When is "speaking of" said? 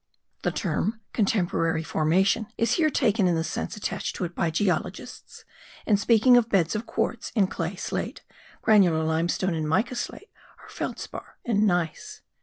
5.95-6.49